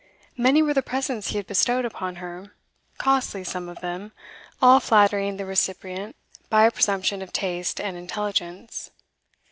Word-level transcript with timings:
Many 0.35 0.63
were 0.63 0.73
the 0.73 0.81
presents 0.81 1.27
he 1.27 1.37
had 1.37 1.45
bestowed 1.45 1.85
upon 1.85 2.15
her, 2.15 2.55
costly 2.97 3.43
some 3.43 3.69
of 3.69 3.81
them, 3.81 4.13
all 4.59 4.79
flattering 4.79 5.37
the 5.37 5.45
recipient 5.45 6.15
by 6.49 6.65
a 6.65 6.71
presumption 6.71 7.21
of 7.21 7.31
taste 7.31 7.79
and 7.79 7.95
intelligence. 7.95 8.89